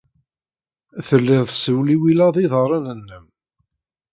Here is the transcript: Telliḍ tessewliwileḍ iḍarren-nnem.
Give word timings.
Telliḍ 1.07 1.43
tessewliwileḍ 1.49 2.35
iḍarren-nnem. 2.43 3.25